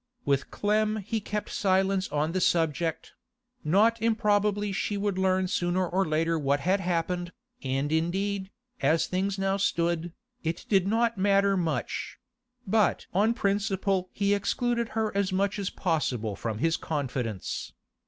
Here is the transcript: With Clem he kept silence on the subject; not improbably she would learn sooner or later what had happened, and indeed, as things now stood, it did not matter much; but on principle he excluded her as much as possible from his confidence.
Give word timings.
With 0.25 0.49
Clem 0.49 0.95
he 0.97 1.21
kept 1.21 1.51
silence 1.51 2.09
on 2.11 2.31
the 2.31 2.41
subject; 2.41 3.13
not 3.63 4.01
improbably 4.01 4.71
she 4.71 4.97
would 4.97 5.19
learn 5.19 5.47
sooner 5.47 5.87
or 5.87 6.07
later 6.07 6.39
what 6.39 6.59
had 6.61 6.79
happened, 6.79 7.31
and 7.61 7.91
indeed, 7.91 8.49
as 8.81 9.05
things 9.05 9.37
now 9.37 9.57
stood, 9.57 10.11
it 10.43 10.65
did 10.67 10.87
not 10.87 11.19
matter 11.19 11.55
much; 11.55 12.17
but 12.65 13.05
on 13.13 13.35
principle 13.35 14.09
he 14.11 14.33
excluded 14.33 14.89
her 14.97 15.15
as 15.15 15.31
much 15.31 15.59
as 15.59 15.69
possible 15.69 16.35
from 16.35 16.57
his 16.57 16.77
confidence. 16.77 17.71